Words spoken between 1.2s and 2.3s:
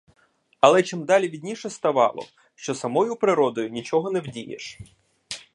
видніше ставало,